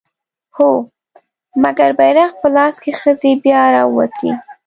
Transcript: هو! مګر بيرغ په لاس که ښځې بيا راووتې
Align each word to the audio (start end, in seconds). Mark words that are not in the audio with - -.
هو! 0.55 0.69
مګر 1.63 1.91
بيرغ 1.99 2.29
په 2.41 2.47
لاس 2.55 2.75
که 2.83 2.91
ښځې 3.01 3.31
بيا 3.43 3.61
راووتې 3.75 4.31